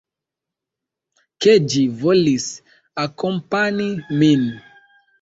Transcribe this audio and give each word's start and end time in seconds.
Ke 1.45 1.55
ĝi 1.75 1.85
volis 2.01 2.49
akompani 3.07 3.89
min. 4.25 4.53